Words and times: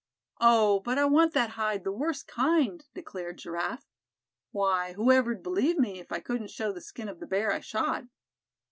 "Oh! 0.39 0.79
but 0.79 0.97
I 0.97 1.05
want 1.05 1.35
that 1.35 1.51
hide 1.51 1.83
the 1.83 1.91
worst 1.91 2.25
kind," 2.27 2.83
declared 2.95 3.37
Giraffe. 3.37 3.85
"Why, 4.49 4.93
whoever'd 4.93 5.43
believe 5.43 5.77
me, 5.77 5.99
if 5.99 6.11
I 6.11 6.19
couldn't 6.19 6.49
show 6.49 6.71
the 6.71 6.81
skin 6.81 7.07
of 7.07 7.19
the 7.19 7.27
bear 7.27 7.51
I 7.51 7.59
shot?" 7.59 8.05